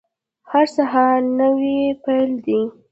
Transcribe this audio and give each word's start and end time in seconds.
هر 0.51 0.65
سهار 0.75 1.19
نوی 1.39 1.77
پیل 2.03 2.31
دی 2.45 2.61